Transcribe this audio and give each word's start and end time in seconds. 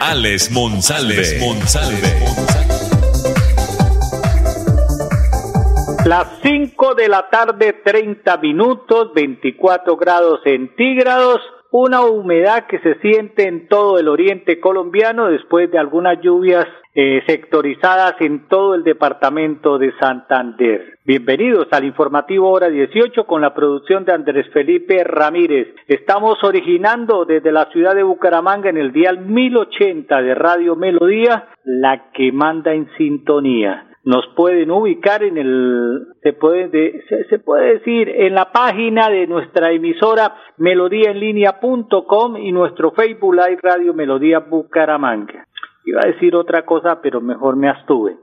Alex 0.00 0.50
Monsalve. 0.52 1.24
Las 6.04 6.28
5 6.42 6.94
de 6.94 7.08
la 7.08 7.28
tarde, 7.28 7.72
30 7.84 8.36
minutos, 8.38 9.12
24 9.14 9.96
grados 9.96 10.40
centígrados 10.44 11.40
una 11.70 12.02
humedad 12.02 12.66
que 12.66 12.78
se 12.78 12.94
siente 13.00 13.46
en 13.46 13.68
todo 13.68 13.98
el 13.98 14.08
oriente 14.08 14.58
colombiano 14.58 15.26
después 15.26 15.70
de 15.70 15.78
algunas 15.78 16.20
lluvias 16.22 16.66
eh, 16.94 17.22
sectorizadas 17.26 18.14
en 18.20 18.48
todo 18.48 18.74
el 18.74 18.84
departamento 18.84 19.78
de 19.78 19.92
Santander. 20.00 20.98
Bienvenidos 21.04 21.68
al 21.70 21.84
informativo 21.84 22.50
hora 22.50 22.68
18 22.68 23.26
con 23.26 23.42
la 23.42 23.54
producción 23.54 24.04
de 24.04 24.14
Andrés 24.14 24.46
Felipe 24.52 25.04
Ramírez. 25.04 25.68
Estamos 25.86 26.42
originando 26.42 27.26
desde 27.26 27.52
la 27.52 27.66
ciudad 27.66 27.94
de 27.94 28.02
Bucaramanga 28.02 28.70
en 28.70 28.78
el 28.78 28.92
dial 28.92 29.20
1080 29.20 30.22
de 30.22 30.34
Radio 30.34 30.74
Melodía, 30.74 31.48
la 31.64 32.10
que 32.12 32.32
manda 32.32 32.72
en 32.72 32.88
sintonía 32.96 33.87
nos 34.08 34.26
pueden 34.28 34.70
ubicar 34.70 35.22
en 35.22 35.36
el 35.36 36.06
se 36.22 36.32
puede 36.32 37.02
se, 37.28 37.38
puede 37.40 37.74
decir 37.74 38.08
en 38.08 38.34
la 38.34 38.50
página 38.52 39.10
de 39.10 39.26
nuestra 39.26 39.70
emisora 39.70 40.34
melodíaenlínea.com 40.56 42.38
y 42.38 42.50
nuestro 42.50 42.92
Facebook 42.92 43.34
Live 43.34 43.58
Radio 43.62 43.92
Melodía 43.92 44.38
Bucaramanga. 44.38 45.46
Iba 45.84 46.00
a 46.02 46.08
decir 46.08 46.34
otra 46.36 46.64
cosa, 46.64 47.02
pero 47.02 47.20
mejor 47.20 47.56
me 47.56 47.68
abstuve. 47.68 48.16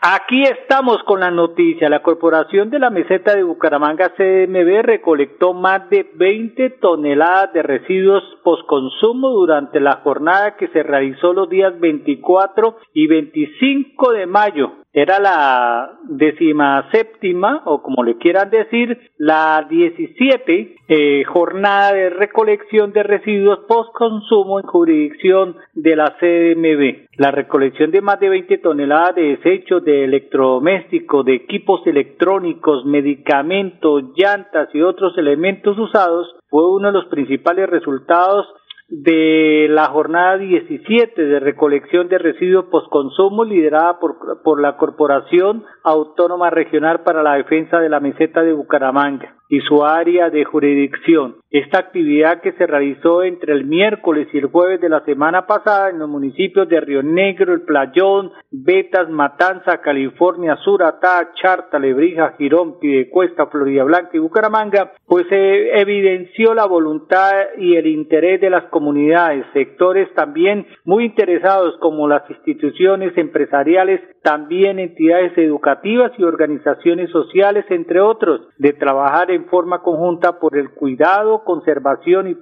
Aquí 0.00 0.44
estamos 0.44 1.02
con 1.02 1.18
la 1.18 1.32
noticia. 1.32 1.88
La 1.88 2.02
Corporación 2.02 2.70
de 2.70 2.78
la 2.78 2.90
Meseta 2.90 3.34
de 3.34 3.42
Bucaramanga 3.42 4.12
CMB 4.16 4.82
recolectó 4.82 5.54
más 5.54 5.90
de 5.90 6.08
20 6.14 6.70
toneladas 6.80 7.52
de 7.52 7.62
residuos 7.62 8.22
postconsumo 8.44 9.30
durante 9.30 9.80
la 9.80 9.96
jornada 10.04 10.56
que 10.56 10.68
se 10.68 10.84
realizó 10.84 11.32
los 11.32 11.50
días 11.50 11.78
24 11.80 12.76
y 12.94 13.08
25 13.08 14.12
de 14.12 14.26
mayo 14.26 14.79
era 14.92 15.20
la 15.20 15.92
décima 16.08 16.88
séptima, 16.90 17.62
o 17.64 17.82
como 17.82 18.02
le 18.02 18.18
quieran 18.18 18.50
decir, 18.50 18.98
la 19.18 19.66
17 19.68 20.76
eh, 20.88 21.24
jornada 21.24 21.92
de 21.92 22.10
recolección 22.10 22.92
de 22.92 23.04
residuos 23.04 23.60
post-consumo 23.68 24.58
en 24.58 24.66
jurisdicción 24.66 25.56
de 25.74 25.94
la 25.94 26.16
CMB. 26.18 27.08
La 27.18 27.30
recolección 27.30 27.92
de 27.92 28.00
más 28.00 28.18
de 28.18 28.30
20 28.30 28.58
toneladas 28.58 29.14
de 29.14 29.36
desechos 29.36 29.84
de 29.84 30.04
electrodomésticos, 30.04 31.24
de 31.24 31.34
equipos 31.34 31.86
electrónicos, 31.86 32.84
medicamentos, 32.84 34.02
llantas 34.16 34.68
y 34.74 34.82
otros 34.82 35.16
elementos 35.18 35.78
usados 35.78 36.34
fue 36.48 36.68
uno 36.68 36.88
de 36.88 36.94
los 36.94 37.06
principales 37.06 37.70
resultados 37.70 38.46
de 38.90 39.68
la 39.70 39.86
jornada 39.86 40.36
17 40.36 41.24
de 41.24 41.40
recolección 41.40 42.08
de 42.08 42.18
residuos 42.18 42.64
postconsumo 42.66 43.44
liderada 43.44 44.00
por, 44.00 44.42
por 44.42 44.60
la 44.60 44.76
Corporación 44.76 45.64
Autónoma 45.82 46.50
Regional 46.50 47.00
para 47.02 47.22
la 47.22 47.34
Defensa 47.34 47.78
de 47.78 47.88
la 47.88 48.00
Meseta 48.00 48.42
de 48.42 48.52
Bucaramanga 48.52 49.36
y 49.48 49.60
su 49.62 49.84
área 49.84 50.30
de 50.30 50.44
jurisdicción. 50.44 51.36
Esta 51.50 51.80
actividad 51.80 52.40
que 52.40 52.52
se 52.52 52.68
realizó 52.68 53.24
entre 53.24 53.52
el 53.52 53.64
miércoles 53.64 54.28
y 54.32 54.38
el 54.38 54.46
jueves 54.46 54.80
de 54.80 54.88
la 54.88 55.04
semana 55.04 55.46
pasada 55.46 55.90
en 55.90 55.98
los 55.98 56.08
municipios 56.08 56.68
de 56.68 56.80
Río 56.80 57.02
Negro, 57.02 57.52
El 57.52 57.62
Playón, 57.62 58.30
Betas, 58.52 59.08
Matanza, 59.10 59.80
California, 59.80 60.56
Suratá, 60.62 61.32
Charta, 61.34 61.80
Lebrija, 61.80 62.34
Girón, 62.38 62.78
Pidecuesta, 62.78 63.46
Florida 63.46 63.82
Blanca 63.82 64.10
y 64.12 64.18
Bucaramanga, 64.20 64.92
pues 65.06 65.26
evidenció 65.30 66.54
la 66.54 66.66
voluntad 66.66 67.32
y 67.58 67.74
el 67.74 67.88
interés 67.88 68.40
de 68.40 68.50
las 68.50 68.64
comunidades, 68.66 69.44
sectores 69.52 70.14
también 70.14 70.64
muy 70.84 71.06
interesados 71.06 71.76
como 71.80 72.06
las 72.06 72.22
instituciones 72.30 73.18
empresariales, 73.18 74.00
también 74.22 74.78
entidades 74.78 75.36
educativas 75.36 75.69
y 76.18 76.24
organizaciones 76.24 77.10
sociales, 77.10 77.64
entre 77.70 78.00
otros, 78.00 78.42
de 78.58 78.72
trabajar 78.72 79.30
en 79.30 79.46
forma 79.46 79.82
conjunta 79.82 80.38
por 80.38 80.56
el 80.56 80.70
cuidado, 80.70 81.44
conservación 81.44 82.28
y, 82.28 82.36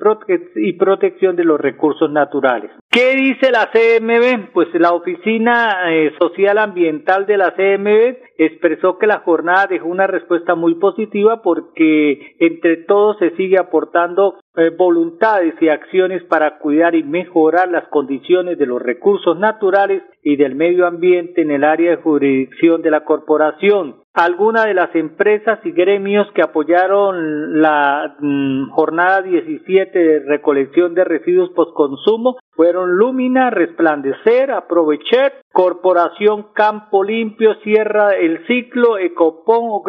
y 0.57 0.73
protección 0.75 1.37
de 1.37 1.45
los 1.45 1.61
recursos 1.61 2.11
naturales. 2.11 2.71
¿Qué 2.91 3.15
dice 3.15 3.51
la 3.51 3.71
CMB? 3.71 4.53
Pues 4.53 4.69
la 4.75 4.93
Oficina 4.93 5.93
eh, 5.93 6.13
Social 6.19 6.59
Ambiental 6.59 7.27
de 7.27 7.37
la 7.37 7.55
CMB 7.55 8.17
expresó 8.39 8.99
que 8.99 9.07
la 9.07 9.21
jornada 9.21 9.67
dejó 9.67 9.89
una 9.89 10.07
respuesta 10.07 10.55
muy 10.55 10.77
positiva 10.77 11.43
porque 11.43 12.37
entre 12.39 12.79
todos 12.85 13.19
se 13.19 13.31
sigue 13.37 13.59
aportando 13.59 14.37
eh, 14.59 14.71
voluntades 14.71 15.55
y 15.61 15.69
acciones 15.69 16.25
para 16.25 16.59
cuidar 16.59 16.97
y 16.97 17.05
mejorar 17.05 17.69
las 17.69 17.87
condiciones 17.89 18.59
de 18.59 18.67
los 18.67 18.83
recursos 18.83 19.39
naturales 19.39 20.03
y 20.25 20.35
del 20.35 20.57
medio 20.57 20.85
ambiente 20.87 21.43
en 21.43 21.53
el 21.53 21.63
área 21.63 21.93
de 21.93 22.03
jurisdicción 22.03 22.83
de 22.83 22.91
la 22.91 23.05
corporación. 23.05 24.03
Algunas 24.15 24.65
de 24.65 24.75
las 24.75 24.93
empresas 24.97 25.61
y 25.65 25.71
gremios 25.71 26.27
que 26.35 26.43
apoyaron 26.43 27.63
la 27.63 28.17
mm, 28.19 28.71
jornada 28.71 29.23
17 29.23 29.97
de 29.97 30.19
recolección 30.27 30.93
de 30.95 31.05
residuos 31.05 31.51
postconsumo 31.51 32.37
fueron 32.59 32.97
Lumina, 32.97 33.51
Resplandecer, 33.51 34.51
Aprovechet, 34.51 35.33
Corporación 35.53 36.49
Campo 36.55 37.05
Limpio, 37.05 37.55
Sierra 37.63 38.17
El 38.17 38.45
Ciclo, 38.49 38.99
Ecocómputo, 38.99 39.87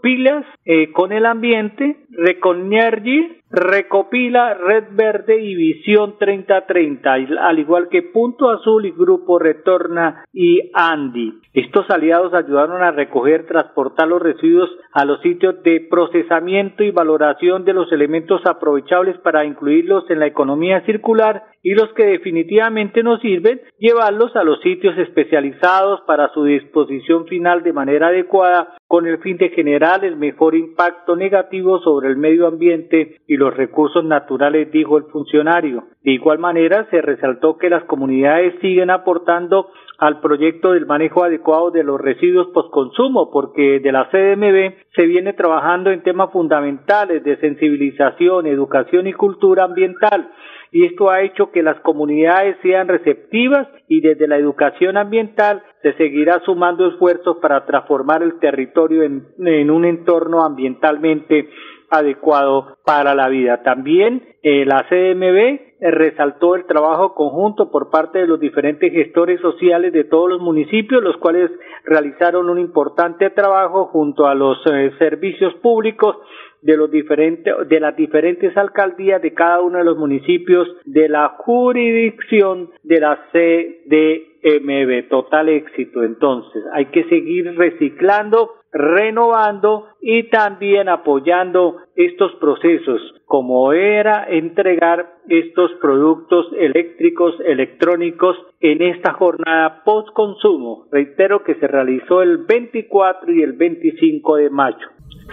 Pilas, 0.00 0.44
eh, 0.64 0.92
con 0.92 1.10
el 1.10 1.26
ambiente, 1.26 2.06
Reconergy, 2.10 3.42
Recopila, 3.50 4.54
Red 4.54 4.84
Verde 4.92 5.40
y 5.40 5.54
Visión 5.54 6.16
3030, 6.18 7.12
al 7.12 7.58
igual 7.58 7.88
que 7.88 8.02
Punto 8.02 8.50
Azul 8.50 8.86
y 8.86 8.90
Grupo 8.90 9.38
Retorna 9.38 10.24
y 10.32 10.70
Andy. 10.74 11.40
Estos 11.54 11.88
aliados 11.90 12.34
ayudaron 12.34 12.82
a 12.82 12.90
recoger, 12.90 13.46
transportar 13.46 14.08
los 14.08 14.20
residuos 14.20 14.68
a 14.92 15.04
los 15.04 15.20
sitios 15.22 15.62
de 15.62 15.86
procesamiento 15.88 16.82
y 16.82 16.90
valoración 16.90 17.64
de 17.64 17.72
los 17.72 17.90
elementos 17.92 18.44
aprovechables 18.44 19.16
para 19.18 19.44
incluirlos 19.44 20.10
en 20.10 20.18
la 20.18 20.26
economía 20.26 20.84
circular 20.84 21.15
y 21.62 21.74
los 21.74 21.92
que 21.94 22.04
definitivamente 22.04 23.02
no 23.02 23.18
sirven, 23.18 23.60
llevarlos 23.78 24.36
a 24.36 24.44
los 24.44 24.60
sitios 24.60 24.96
especializados 24.98 26.00
para 26.06 26.28
su 26.32 26.44
disposición 26.44 27.26
final 27.26 27.62
de 27.62 27.72
manera 27.72 28.08
adecuada 28.08 28.76
con 28.86 29.06
el 29.06 29.18
fin 29.18 29.36
de 29.36 29.48
generar 29.48 30.04
el 30.04 30.16
mejor 30.16 30.54
impacto 30.54 31.16
negativo 31.16 31.80
sobre 31.80 32.08
el 32.08 32.16
medio 32.16 32.46
ambiente 32.46 33.16
y 33.26 33.36
los 33.36 33.56
recursos 33.56 34.04
naturales, 34.04 34.70
dijo 34.70 34.98
el 34.98 35.04
funcionario. 35.04 35.84
De 36.02 36.12
igual 36.12 36.38
manera, 36.38 36.86
se 36.90 37.02
resaltó 37.02 37.58
que 37.58 37.70
las 37.70 37.84
comunidades 37.84 38.54
siguen 38.60 38.90
aportando 38.90 39.70
al 39.98 40.20
proyecto 40.20 40.72
del 40.72 40.86
manejo 40.86 41.24
adecuado 41.24 41.70
de 41.70 41.82
los 41.82 42.00
residuos 42.00 42.48
postconsumo, 42.48 43.30
porque 43.32 43.80
de 43.80 43.92
la 43.92 44.08
CDMB 44.10 44.74
se 44.94 45.06
viene 45.06 45.32
trabajando 45.32 45.90
en 45.90 46.02
temas 46.02 46.30
fundamentales 46.30 47.24
de 47.24 47.38
sensibilización, 47.38 48.46
educación 48.46 49.06
y 49.06 49.14
cultura 49.14 49.64
ambiental 49.64 50.30
y 50.72 50.84
esto 50.84 51.10
ha 51.10 51.22
hecho 51.22 51.50
que 51.50 51.62
las 51.62 51.80
comunidades 51.80 52.56
sean 52.62 52.88
receptivas 52.88 53.68
y 53.88 54.00
desde 54.00 54.26
la 54.26 54.36
educación 54.36 54.96
ambiental 54.96 55.62
se 55.82 55.94
seguirá 55.94 56.40
sumando 56.44 56.88
esfuerzos 56.88 57.38
para 57.40 57.64
transformar 57.64 58.22
el 58.22 58.38
territorio 58.38 59.02
en, 59.02 59.70
un 59.70 59.84
entorno 59.84 60.44
ambientalmente 60.44 61.48
adecuado 61.90 62.78
para 62.84 63.14
la 63.14 63.28
vida. 63.28 63.62
También 63.62 64.22
eh, 64.42 64.64
la 64.64 64.86
CMB 64.88 65.65
resaltó 65.80 66.56
el 66.56 66.66
trabajo 66.66 67.14
conjunto 67.14 67.70
por 67.70 67.90
parte 67.90 68.20
de 68.20 68.26
los 68.26 68.40
diferentes 68.40 68.92
gestores 68.92 69.40
sociales 69.40 69.92
de 69.92 70.04
todos 70.04 70.30
los 70.30 70.40
municipios, 70.40 71.02
los 71.02 71.16
cuales 71.18 71.50
realizaron 71.84 72.48
un 72.48 72.58
importante 72.58 73.30
trabajo 73.30 73.86
junto 73.86 74.26
a 74.26 74.34
los 74.34 74.58
eh, 74.66 74.92
servicios 74.98 75.54
públicos 75.56 76.16
de 76.62 76.76
los 76.76 76.90
diferentes 76.90 77.54
de 77.68 77.80
las 77.80 77.94
diferentes 77.96 78.56
alcaldías 78.56 79.22
de 79.22 79.34
cada 79.34 79.60
uno 79.60 79.78
de 79.78 79.84
los 79.84 79.96
municipios 79.96 80.68
de 80.84 81.08
la 81.08 81.36
jurisdicción 81.38 82.70
de 82.82 83.00
la 83.00 83.20
CDMB. 83.32 85.08
Total 85.08 85.48
éxito. 85.48 86.02
Entonces, 86.02 86.64
hay 86.72 86.86
que 86.86 87.04
seguir 87.04 87.56
reciclando, 87.56 88.50
renovando 88.76 89.86
y 90.00 90.24
también 90.24 90.88
apoyando 90.88 91.76
estos 91.94 92.32
procesos, 92.36 93.00
como 93.24 93.72
era 93.72 94.26
entregar 94.28 95.14
estos 95.28 95.72
productos 95.80 96.46
eléctricos, 96.58 97.34
electrónicos 97.44 98.36
en 98.60 98.82
esta 98.82 99.14
jornada 99.14 99.82
post 99.84 100.08
consumo. 100.12 100.86
Reitero 100.92 101.42
que 101.42 101.54
se 101.56 101.66
realizó 101.66 102.22
el 102.22 102.38
24 102.38 103.32
y 103.32 103.42
el 103.42 103.52
25 103.52 104.36
de 104.36 104.50
mayo. 104.50 104.88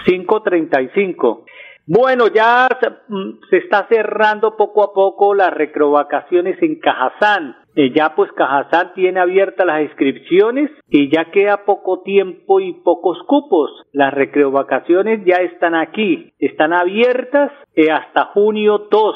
535. 0.06 1.46
Bueno, 1.86 2.28
ya 2.28 2.70
mm, 3.10 3.30
se 3.50 3.58
está 3.58 3.88
cerrando 3.90 4.56
poco 4.56 4.84
a 4.84 4.94
poco 4.94 5.36
las 5.36 5.54
recrovacaciones 5.54 6.62
en 6.62 6.80
Cajazán. 6.80 7.58
Eh, 7.76 7.92
ya 7.94 8.16
pues 8.16 8.32
Cajazán 8.34 8.94
tiene 8.94 9.20
abiertas 9.20 9.66
las 9.66 9.82
inscripciones 9.82 10.72
y 10.88 11.10
ya 11.10 11.32
queda 11.32 11.66
poco 11.66 12.02
tiempo 12.04 12.62
y 12.62 12.74
pocos 12.74 13.18
cupos. 13.28 13.70
Las 13.92 14.14
recreovacaciones 14.14 15.26
ya 15.26 15.38
están 15.38 15.76
aquí, 15.76 16.34
están 16.40 16.72
abiertas 16.72 17.52
eh, 17.76 17.92
hasta 17.92 18.26
junio 18.26 18.88
2 18.90 19.16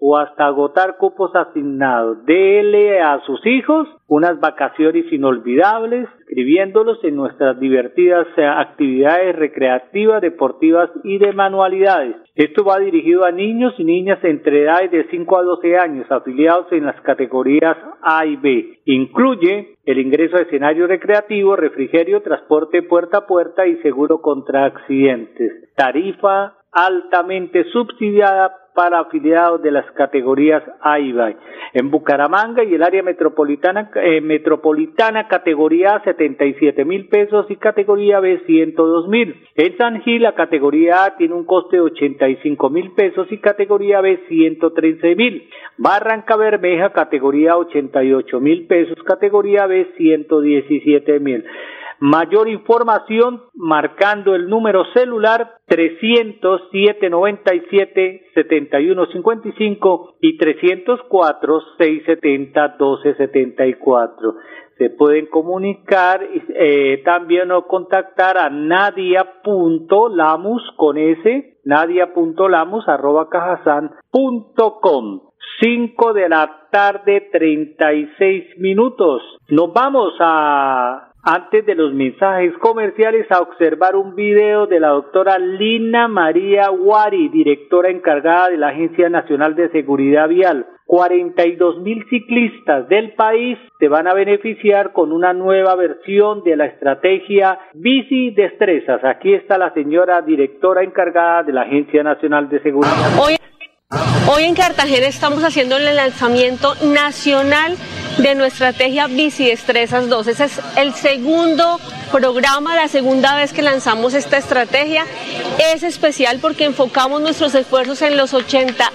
o 0.00 0.16
hasta 0.16 0.46
agotar 0.46 0.96
cupos 0.96 1.34
asignados. 1.34 2.24
Dele 2.24 3.00
a 3.00 3.20
sus 3.26 3.44
hijos 3.46 3.88
unas 4.06 4.40
vacaciones 4.40 5.12
inolvidables, 5.12 6.08
escribiéndolos 6.20 6.98
en 7.04 7.16
nuestras 7.16 7.60
divertidas 7.60 8.26
eh, 8.36 8.46
actividades 8.46 9.36
recreativas, 9.36 10.22
deportivas 10.22 10.90
y 11.04 11.18
de 11.18 11.32
manualidades. 11.32 12.16
Esto 12.34 12.64
va 12.64 12.78
dirigido 12.78 13.24
a 13.24 13.32
niños 13.32 13.74
y 13.78 13.84
niñas 13.84 14.18
entre 14.22 14.62
edades 14.62 14.90
de 14.90 15.08
5 15.10 15.36
a 15.36 15.42
12 15.42 15.76
años, 15.76 16.06
afiliados 16.10 16.70
en 16.72 16.86
las 16.86 16.98
categorías 17.02 17.76
A 18.00 18.24
y 18.24 18.36
B. 18.36 18.78
Incluye 18.84 19.76
el 19.84 19.98
ingreso 19.98 20.36
a 20.36 20.42
escenario 20.42 20.86
recreativo, 20.86 21.56
refrigerio, 21.56 22.22
transporte 22.22 22.82
puerta 22.82 23.18
a 23.18 23.26
puerta 23.26 23.66
y 23.66 23.76
seguro 23.82 24.22
contra 24.22 24.66
accidentes. 24.66 25.74
Tarifa 25.74 26.57
altamente 26.72 27.64
subsidiada 27.72 28.54
para 28.78 29.00
afiliados 29.00 29.60
de 29.60 29.72
las 29.72 29.90
categorías 29.92 30.62
A 30.80 31.00
y 31.00 31.10
B. 31.10 31.36
En 31.72 31.90
Bucaramanga 31.90 32.62
y 32.62 32.74
el 32.74 32.84
área 32.84 33.02
metropolitana, 33.02 33.90
eh, 33.96 34.20
metropolitana 34.20 35.26
categoría 35.26 35.96
A 35.96 36.04
77 36.04 36.84
mil 36.84 37.08
pesos 37.08 37.46
y 37.48 37.56
categoría 37.56 38.20
B 38.20 38.40
102 38.46 39.08
mil. 39.08 39.34
En 39.56 39.76
San 39.76 40.00
Gil 40.02 40.22
la 40.22 40.36
categoría 40.36 41.06
A 41.06 41.16
tiene 41.16 41.34
un 41.34 41.44
coste 41.44 41.78
de 41.78 41.82
85 41.82 42.70
mil 42.70 42.92
pesos 42.92 43.26
y 43.32 43.38
categoría 43.38 44.00
B 44.00 44.20
113 44.28 45.16
mil. 45.16 45.50
Barranca 45.76 46.36
Bermeja 46.36 46.92
categoría 46.92 47.56
88 47.56 48.40
mil 48.40 48.68
pesos, 48.68 48.96
categoría 49.02 49.66
B 49.66 49.88
117 49.96 51.18
mil. 51.18 51.44
Mayor 52.00 52.48
información 52.48 53.42
marcando 53.54 54.36
el 54.36 54.48
número 54.48 54.84
celular 54.94 55.56
307 55.66 57.10
97 57.10 58.26
71 58.34 59.06
55 59.06 60.14
y 60.20 60.38
304 60.38 61.60
670 61.76 62.76
12 62.78 63.14
74. 63.14 64.34
Se 64.78 64.90
pueden 64.90 65.26
comunicar 65.26 66.20
eh, 66.22 67.02
también 67.04 67.50
o 67.50 67.66
contactar 67.66 68.38
a 68.38 68.48
nadia.lamus 68.48 69.02
con 70.76 70.98
s 70.98 71.58
nadia.lamus 71.64 72.88
arroba 72.88 73.28
cajasan.com. 73.28 75.22
5 75.60 76.12
de 76.12 76.28
la 76.28 76.68
tarde 76.70 77.28
36 77.32 78.58
minutos. 78.58 79.20
Nos 79.48 79.72
vamos 79.72 80.12
a 80.20 81.08
antes 81.28 81.66
de 81.66 81.74
los 81.74 81.92
mensajes 81.92 82.56
comerciales 82.56 83.30
a 83.30 83.42
observar 83.42 83.96
un 83.96 84.14
video 84.14 84.66
de 84.66 84.80
la 84.80 84.88
doctora 84.88 85.38
Lina 85.38 86.08
María 86.08 86.70
Wari, 86.70 87.28
directora 87.28 87.90
encargada 87.90 88.48
de 88.48 88.56
la 88.56 88.68
Agencia 88.68 89.10
Nacional 89.10 89.54
de 89.54 89.68
Seguridad 89.68 90.26
Vial. 90.28 90.66
42 90.86 91.82
mil 91.82 92.02
ciclistas 92.08 92.88
del 92.88 93.12
país 93.12 93.58
se 93.78 93.88
van 93.88 94.08
a 94.08 94.14
beneficiar 94.14 94.94
con 94.94 95.12
una 95.12 95.34
nueva 95.34 95.74
versión 95.74 96.42
de 96.44 96.56
la 96.56 96.64
estrategia 96.64 97.58
Bici 97.74 98.30
Destrezas. 98.30 99.04
Aquí 99.04 99.34
está 99.34 99.58
la 99.58 99.74
señora 99.74 100.22
directora 100.22 100.82
encargada 100.82 101.42
de 101.42 101.52
la 101.52 101.62
Agencia 101.62 102.02
Nacional 102.02 102.48
de 102.48 102.62
Seguridad. 102.62 102.94
Hoy, 103.22 103.36
hoy 104.38 104.44
en 104.44 104.54
Cartagena 104.54 105.06
estamos 105.06 105.42
haciendo 105.42 105.76
el 105.76 105.96
lanzamiento 105.96 106.74
nacional 106.82 107.76
de 108.18 108.34
nuestra 108.34 108.68
estrategia 108.68 109.06
Bicidestrezas 109.06 110.08
2. 110.08 110.26
Ese 110.26 110.44
es 110.44 110.60
el 110.76 110.94
segundo 110.94 111.80
programa, 112.12 112.76
la 112.76 112.88
segunda 112.88 113.34
vez 113.34 113.52
que 113.52 113.62
lanzamos 113.62 114.14
esta 114.14 114.36
estrategia. 114.36 115.06
Es 115.72 115.82
especial 115.82 116.38
porque 116.40 116.64
enfocamos 116.64 117.22
nuestros 117.22 117.54
esfuerzos 117.54 118.02
en 118.02 118.16
los 118.16 118.34
80 118.34 118.92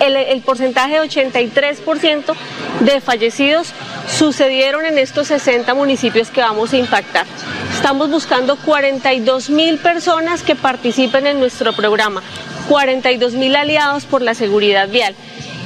el, 0.00 0.40
porcentaje 0.42 1.00
de 1.00 1.08
83% 1.08 2.34
de 2.80 3.00
fallecidos 3.00 3.72
sucedieron 4.08 4.84
en 4.84 4.98
estos 4.98 5.28
60 5.28 5.72
municipios 5.74 6.30
que 6.30 6.40
vamos 6.40 6.72
a 6.72 6.76
impactar. 6.76 7.26
Estamos 7.74 8.10
buscando 8.10 8.56
42 8.56 9.50
mil 9.50 9.78
personas 9.78 10.42
que 10.42 10.54
participen 10.54 11.26
en 11.26 11.38
nuestro 11.38 11.74
programa, 11.74 12.22
42 12.68 13.34
mil 13.34 13.56
aliados 13.56 14.04
por 14.04 14.22
la 14.22 14.34
seguridad 14.34 14.88
vial. 14.88 15.14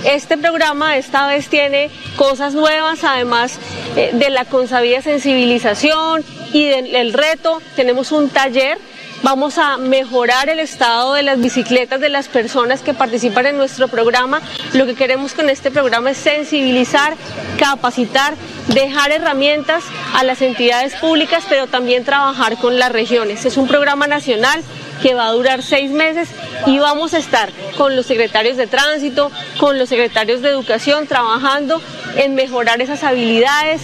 Este 0.05 0.39
programa 0.39 0.97
esta 0.97 1.27
vez 1.27 1.49
tiene 1.49 1.91
cosas 2.17 2.55
nuevas, 2.55 3.03
además 3.03 3.59
eh, 3.97 4.11
de 4.13 4.31
la 4.31 4.45
consabida 4.45 5.03
sensibilización 5.03 6.25
y 6.53 6.67
del 6.69 7.13
reto. 7.13 7.61
Tenemos 7.75 8.13
un 8.13 8.29
taller 8.31 8.79
Vamos 9.23 9.59
a 9.59 9.79
mejorar 9.79 10.49
el 10.49 10.61
estado 10.61 11.15
de 11.15 11.25
las 11.25 11.41
bicicletas 11.41 12.01
de 12.01 12.09
las 12.09 12.29
personas 12.29 12.83
que 12.83 12.95
participan 12.95 13.47
en 13.47 13.57
nuestro 13.57 13.89
programa. 13.89 14.41
Lo 14.75 14.87
que 14.87 14.95
queremos 14.95 15.35
con 15.35 15.51
este 15.51 15.73
programa 15.73 16.13
es 16.13 16.19
sensibilizar, 16.19 17.17
capacitar, 17.59 18.35
dejar 18.69 19.11
herramientas 19.11 19.83
a 20.15 20.23
las 20.23 20.41
entidades 20.41 20.95
públicas, 20.95 21.43
pero 21.49 21.67
también 21.67 22.05
trabajar 22.05 22.59
con 22.59 22.79
las 22.79 22.93
regiones. 22.93 23.45
Es 23.45 23.57
un 23.57 23.67
programa 23.67 24.07
nacional 24.07 24.63
que 25.03 25.15
va 25.15 25.29
a 25.29 25.33
durar 25.33 25.63
seis 25.63 25.91
meses 25.91 26.29
y 26.67 26.79
vamos 26.79 27.15
a 27.15 27.19
estar 27.19 27.51
con 27.77 27.97
los 27.97 28.07
secretarios 28.07 28.57
de 28.57 28.67
tránsito, 28.67 29.31
con 29.59 29.79
los 29.79 29.89
secretarios 29.89 30.43
de 30.43 30.49
educación, 30.51 31.07
trabajando 31.07 31.81
en 32.17 32.35
mejorar 32.35 32.81
esas 32.81 33.05
habilidades, 33.05 33.83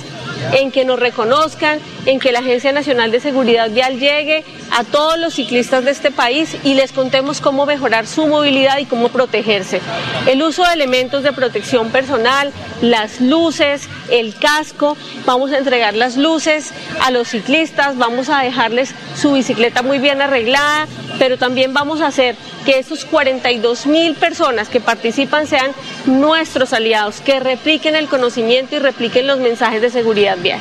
en 0.53 0.71
que 0.71 0.85
nos 0.85 0.99
reconozcan, 0.99 1.81
en 2.07 2.19
que 2.19 2.33
la 2.33 2.41
Agencia 2.41 2.73
Nacional 2.73 3.11
de 3.11 3.21
Seguridad 3.21 3.71
Vial 3.71 3.99
llegue 3.99 4.45
a 4.71 4.85
todos 4.85 5.19
los 5.19 5.35
ciclistas 5.35 5.85
de 5.85 5.91
este 5.91 6.11
país 6.11 6.57
y 6.65 6.75
les 6.75 6.93
contemos 6.93 7.41
cómo 7.41 7.67
mejorar 7.67 8.07
su 8.07 8.27
movilidad 8.27 8.79
y 8.79 8.87
cómo 8.87 9.09
protegerse. 9.09 9.81
El 10.27 10.43
uso 10.43 10.65
de 10.65 10.73
elementos 10.73 11.23
de 11.23 11.33
protección 11.33 11.91
personal, 11.91 12.53
las 12.83 13.21
luces, 13.21 13.89
el 14.11 14.35
casco, 14.35 14.97
vamos 15.25 15.53
a 15.53 15.59
entregar 15.59 15.95
las 15.95 16.17
luces 16.17 16.73
a 17.03 17.11
los 17.11 17.29
ciclistas, 17.29 17.97
vamos 17.97 18.29
a 18.29 18.41
dejarles 18.41 18.95
su 19.17 19.33
bicicleta 19.33 19.83
muy 19.83 19.99
bien 19.99 20.21
arreglada, 20.21 20.87
pero 21.19 21.39
también 21.39 21.73
vamos 21.73 22.01
a 22.01 22.09
hacer 22.09 22.37
que 22.65 22.79
esos 22.79 23.05
42 23.05 23.87
mil 23.87 24.15
personas 24.15 24.69
que 24.69 24.81
participan 24.81 25.47
sean 25.47 25.73
nuestros 26.07 26.73
aliados, 26.73 27.21
que 27.21 27.41
repliquen 27.41 27.95
el 27.95 28.09
conocimiento 28.09 28.77
y 28.77 28.79
repliquen 28.79 29.27
los 29.27 29.39
mensajes 29.39 29.81
de 29.81 29.91
seguridad 29.91 30.37
vial. 30.39 30.61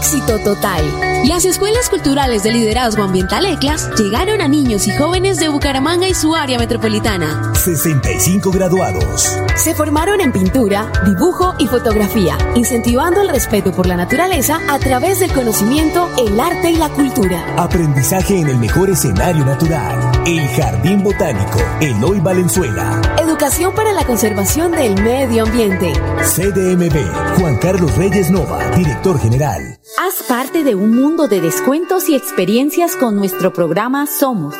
Éxito 0.00 0.38
total. 0.38 0.82
Las 1.26 1.44
escuelas 1.44 1.90
culturales 1.90 2.42
de 2.42 2.52
liderazgo 2.52 3.02
ambiental 3.02 3.44
ECLAS 3.44 3.90
llegaron 3.98 4.40
a 4.40 4.48
niños 4.48 4.86
y 4.86 4.96
jóvenes 4.96 5.38
de 5.38 5.50
Bucaramanga 5.50 6.08
y 6.08 6.14
su 6.14 6.34
área 6.34 6.58
metropolitana. 6.58 7.52
65 7.54 8.50
graduados. 8.50 9.36
Se 9.56 9.74
formaron 9.74 10.22
en 10.22 10.32
pintura, 10.32 10.90
dibujo 11.04 11.54
y 11.58 11.66
fotografía, 11.66 12.38
incentivando 12.54 13.20
el 13.20 13.28
respeto 13.28 13.72
por 13.72 13.86
la 13.86 13.96
naturaleza 13.96 14.58
a 14.70 14.78
través 14.78 15.20
del 15.20 15.34
conocimiento, 15.34 16.08
el 16.16 16.40
arte 16.40 16.70
y 16.70 16.76
la 16.76 16.88
cultura. 16.88 17.44
Aprendizaje 17.58 18.40
en 18.40 18.48
el 18.48 18.56
mejor 18.56 18.88
escenario 18.88 19.44
natural. 19.44 20.09
El 20.26 20.46
Jardín 20.48 21.02
Botánico, 21.02 21.58
Eloy 21.80 22.20
Valenzuela. 22.20 23.00
Educación 23.18 23.74
para 23.74 23.90
la 23.92 24.04
conservación 24.04 24.72
del 24.72 25.02
medio 25.02 25.44
ambiente. 25.44 25.94
CDMB, 26.22 27.38
Juan 27.38 27.56
Carlos 27.56 27.96
Reyes 27.96 28.30
Nova, 28.30 28.62
director 28.76 29.18
general. 29.18 29.80
Haz 29.98 30.22
parte 30.28 30.62
de 30.62 30.74
un 30.74 30.94
mundo 30.94 31.26
de 31.26 31.40
descuentos 31.40 32.10
y 32.10 32.16
experiencias 32.16 32.96
con 32.96 33.16
nuestro 33.16 33.54
programa 33.54 34.06
Somos, 34.06 34.54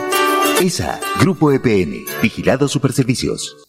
ESA, 0.62 1.00
Grupo 1.22 1.54
EPN, 1.54 2.04
Vigilado 2.22 2.68
Superservicios. 2.68 3.69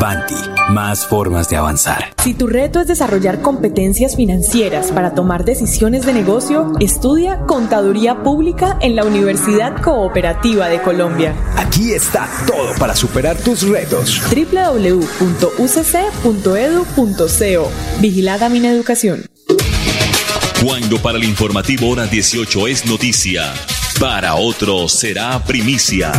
Banti, 0.00 0.34
más 0.70 1.06
formas 1.06 1.48
de 1.48 1.56
avanzar. 1.56 2.12
Si 2.22 2.34
tu 2.34 2.46
reto 2.46 2.80
es 2.80 2.86
desarrollar 2.86 3.40
competencias 3.40 4.16
financieras 4.16 4.92
para 4.92 5.14
tomar 5.14 5.44
decisiones 5.44 6.04
de 6.04 6.12
negocio, 6.12 6.72
estudia 6.80 7.40
Contaduría 7.46 8.22
Pública 8.22 8.76
en 8.80 8.94
la 8.94 9.04
Universidad 9.04 9.80
Cooperativa 9.80 10.68
de 10.68 10.82
Colombia. 10.82 11.34
Aquí 11.56 11.92
está 11.92 12.28
todo 12.46 12.74
para 12.78 12.94
superar 12.94 13.36
tus 13.38 13.62
retos 13.62 14.20
www.ucc.edu.co. 14.28 15.20
Vigilada 18.00 18.48
Mineducación. 18.48 19.24
Cuando 20.64 20.98
para 20.98 21.18
el 21.18 21.24
informativo 21.24 21.90
hora 21.90 22.06
18 22.06 22.66
es 22.66 22.86
noticia, 22.86 23.54
para 24.00 24.34
otro 24.34 24.88
será 24.88 25.42
primicia. 25.44 26.12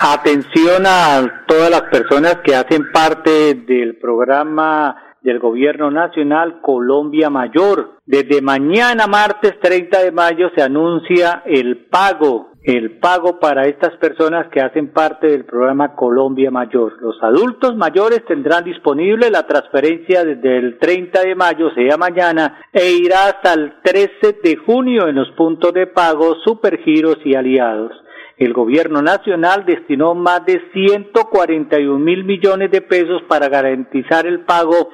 Atención 0.00 0.84
a 0.86 1.44
todas 1.46 1.70
las 1.70 1.82
personas 1.82 2.38
que 2.44 2.54
hacen 2.54 2.92
parte 2.92 3.54
del 3.54 3.96
programa 3.96 4.94
del 5.22 5.38
Gobierno 5.38 5.90
Nacional 5.90 6.60
Colombia 6.60 7.30
Mayor. 7.30 7.98
Desde 8.04 8.42
mañana, 8.42 9.06
martes 9.06 9.58
30 9.60 10.02
de 10.02 10.12
mayo, 10.12 10.50
se 10.54 10.62
anuncia 10.62 11.42
el 11.46 11.86
pago, 11.86 12.50
el 12.62 12.98
pago 12.98 13.40
para 13.40 13.66
estas 13.66 13.96
personas 13.96 14.48
que 14.52 14.60
hacen 14.60 14.92
parte 14.92 15.28
del 15.28 15.46
programa 15.46 15.96
Colombia 15.96 16.50
Mayor. 16.50 17.00
Los 17.00 17.16
adultos 17.22 17.74
mayores 17.74 18.22
tendrán 18.26 18.64
disponible 18.64 19.30
la 19.30 19.46
transferencia 19.46 20.24
desde 20.24 20.58
el 20.58 20.78
30 20.78 21.22
de 21.22 21.34
mayo, 21.34 21.70
sea 21.74 21.96
mañana, 21.96 22.60
e 22.70 22.92
irá 22.92 23.28
hasta 23.28 23.54
el 23.54 23.80
13 23.82 24.40
de 24.44 24.56
junio 24.56 25.08
en 25.08 25.16
los 25.16 25.30
puntos 25.30 25.72
de 25.72 25.86
pago 25.86 26.36
Supergiros 26.44 27.16
y 27.24 27.34
Aliados. 27.34 27.92
El 28.36 28.52
gobierno 28.52 29.00
nacional 29.00 29.64
destinó 29.64 30.14
más 30.14 30.44
de 30.44 30.60
141 30.74 31.98
mil 31.98 32.24
millones 32.24 32.70
de 32.70 32.82
pesos 32.82 33.22
para 33.28 33.48
garantizar 33.48 34.26
el 34.26 34.40
pago 34.40 34.90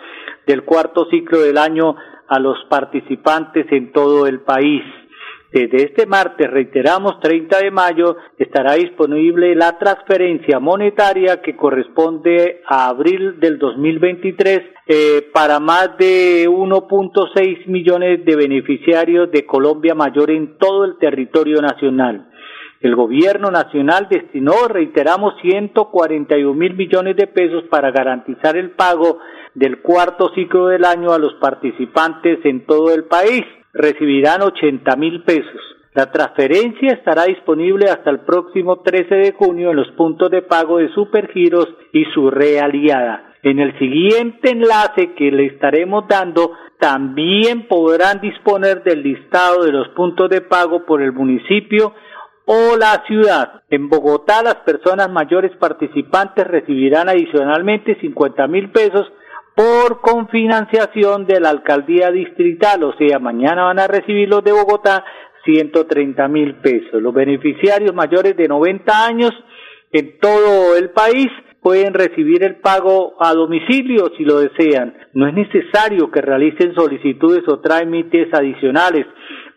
del 0.46 0.62
cuarto 0.62 1.06
ciclo 1.10 1.40
del 1.40 1.58
año 1.58 1.96
a 2.28 2.38
los 2.38 2.56
participantes 2.70 3.66
en 3.72 3.90
todo 3.92 4.28
el 4.28 4.42
país. 4.42 4.82
Desde 5.52 5.84
este 5.84 6.06
martes, 6.06 6.50
reiteramos, 6.50 7.20
30 7.20 7.58
de 7.58 7.70
mayo, 7.70 8.16
estará 8.38 8.74
disponible 8.74 9.54
la 9.54 9.76
transferencia 9.76 10.60
monetaria 10.60 11.42
que 11.42 11.56
corresponde 11.56 12.62
a 12.66 12.88
abril 12.88 13.38
del 13.38 13.58
2023 13.58 14.60
eh, 14.86 15.28
para 15.34 15.60
más 15.60 15.98
de 15.98 16.48
1.6 16.48 17.66
millones 17.66 18.24
de 18.24 18.36
beneficiarios 18.36 19.30
de 19.30 19.44
Colombia 19.44 19.94
Mayor 19.94 20.30
en 20.30 20.56
todo 20.56 20.84
el 20.86 20.96
territorio 20.96 21.60
nacional. 21.60 22.31
El 22.82 22.96
gobierno 22.96 23.52
nacional 23.52 24.08
destinó, 24.10 24.66
reiteramos, 24.66 25.34
141 25.40 26.52
mil 26.52 26.74
millones 26.74 27.16
de 27.16 27.28
pesos 27.28 27.62
para 27.70 27.92
garantizar 27.92 28.56
el 28.56 28.72
pago 28.72 29.20
del 29.54 29.80
cuarto 29.82 30.32
ciclo 30.34 30.66
del 30.66 30.84
año 30.84 31.12
a 31.12 31.18
los 31.18 31.34
participantes 31.34 32.40
en 32.44 32.66
todo 32.66 32.92
el 32.92 33.04
país. 33.04 33.44
Recibirán 33.72 34.42
80 34.42 34.96
mil 34.96 35.22
pesos. 35.22 35.60
La 35.94 36.10
transferencia 36.10 36.94
estará 36.94 37.24
disponible 37.24 37.88
hasta 37.88 38.10
el 38.10 38.20
próximo 38.20 38.80
13 38.80 39.14
de 39.14 39.32
junio 39.32 39.70
en 39.70 39.76
los 39.76 39.90
puntos 39.92 40.30
de 40.30 40.42
pago 40.42 40.78
de 40.78 40.88
Supergiros 40.88 41.68
y 41.92 42.04
su 42.06 42.30
realiada. 42.30 43.34
En 43.44 43.60
el 43.60 43.78
siguiente 43.78 44.50
enlace 44.50 45.14
que 45.14 45.30
le 45.30 45.46
estaremos 45.46 46.08
dando, 46.08 46.52
también 46.80 47.68
podrán 47.68 48.20
disponer 48.20 48.82
del 48.82 49.02
listado 49.02 49.64
de 49.64 49.70
los 49.70 49.88
puntos 49.90 50.28
de 50.30 50.40
pago 50.40 50.84
por 50.84 51.00
el 51.00 51.12
municipio 51.12 51.94
o 52.46 52.76
la 52.76 53.04
ciudad. 53.06 53.62
En 53.70 53.88
Bogotá 53.88 54.42
las 54.42 54.56
personas 54.56 55.10
mayores 55.10 55.52
participantes 55.58 56.46
recibirán 56.46 57.08
adicionalmente 57.08 57.98
50 58.00 58.46
mil 58.48 58.70
pesos 58.70 59.10
por 59.54 60.00
confinanciación 60.00 61.26
de 61.26 61.40
la 61.40 61.50
alcaldía 61.50 62.10
distrital, 62.10 62.84
o 62.84 62.94
sea, 62.96 63.18
mañana 63.18 63.64
van 63.64 63.78
a 63.78 63.86
recibir 63.86 64.28
los 64.28 64.42
de 64.42 64.52
Bogotá 64.52 65.04
130 65.44 66.28
mil 66.28 66.54
pesos. 66.56 67.02
Los 67.02 67.12
beneficiarios 67.12 67.94
mayores 67.94 68.36
de 68.36 68.48
90 68.48 69.06
años 69.06 69.32
en 69.92 70.18
todo 70.18 70.76
el 70.76 70.90
país 70.90 71.28
pueden 71.60 71.94
recibir 71.94 72.42
el 72.42 72.56
pago 72.56 73.14
a 73.20 73.32
domicilio 73.34 74.10
si 74.16 74.24
lo 74.24 74.40
desean. 74.40 74.94
No 75.14 75.28
es 75.28 75.34
necesario 75.34 76.10
que 76.10 76.20
realicen 76.20 76.74
solicitudes 76.74 77.46
o 77.46 77.60
trámites 77.60 78.32
adicionales. 78.32 79.06